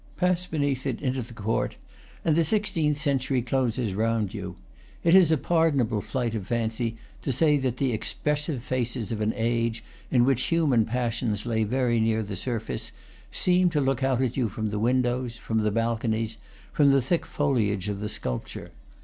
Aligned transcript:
Pass 0.17 0.47
beneath 0.47 0.87
it 0.87 0.99
into 0.99 1.21
the 1.21 1.35
court, 1.35 1.75
and 2.25 2.35
the 2.35 2.43
sixteenth 2.43 2.97
century 2.97 3.43
closes 3.43 3.93
round 3.93 4.33
you. 4.33 4.55
It 5.03 5.13
is 5.13 5.31
a 5.31 5.37
pardonable 5.37 6.01
flight 6.01 6.33
of 6.33 6.47
fancy 6.47 6.97
to 7.21 7.31
say 7.31 7.57
that 7.57 7.77
the 7.77 7.93
expressive 7.93 8.63
faces 8.63 9.11
of 9.11 9.21
an 9.21 9.31
age 9.35 9.83
in 10.09 10.25
which 10.25 10.41
human 10.47 10.85
passions 10.85 11.45
lay 11.45 11.65
very 11.65 11.99
near 11.99 12.23
the 12.23 12.35
surface 12.35 12.91
seem 13.31 13.69
to 13.69 13.79
look 13.79 14.01
out 14.01 14.23
at 14.23 14.35
you 14.35 14.49
from 14.49 14.69
the 14.69 14.79
windows, 14.79 15.37
from 15.37 15.59
the 15.59 15.69
balconies, 15.69 16.37
from 16.73 16.89
the 16.89 16.99
thick 17.03 17.23
foliage 17.27 17.87
of 17.87 17.99
the 17.99 18.09
sculpture. 18.09 18.71